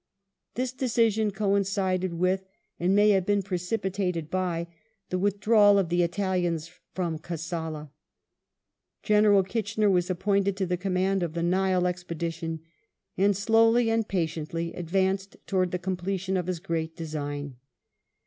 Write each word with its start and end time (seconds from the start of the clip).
This 0.55 0.71
decision 0.71 1.29
coincided 1.29 2.15
with, 2.15 2.47
and 2.79 2.95
may 2.95 3.11
have 3.11 3.23
been 3.23 3.43
precipitated 3.43 4.31
by 4.31 4.65
the 5.11 5.19
withdrawal 5.19 5.77
of 5.77 5.89
the 5.89 6.01
Italians 6.01 6.71
from 6.95 7.19
Kassala.^ 7.19 7.91
General 9.03 9.43
Kitchener 9.43 9.91
was 9.91 10.09
appointed 10.09 10.57
to 10.57 10.65
the 10.65 10.75
command 10.75 11.21
of 11.21 11.33
the 11.35 11.43
Nile 11.43 11.85
expedition, 11.85 12.61
and 13.15 13.37
slowly 13.37 13.91
and 13.91 14.07
jmtiently 14.09 14.75
advanced 14.75 15.37
towards 15.45 15.69
the 15.69 15.77
completion 15.77 16.35
of 16.35 16.47
his 16.47 16.59
great 16.59 16.95
design. 16.97 17.57